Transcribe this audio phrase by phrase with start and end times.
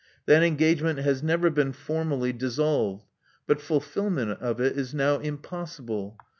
[0.25, 3.05] That engagement has never been formally dissolved;
[3.45, 6.17] but fulfilment of it is now impossible.